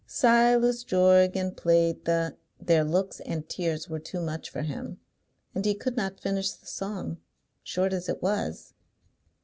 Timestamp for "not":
5.95-6.19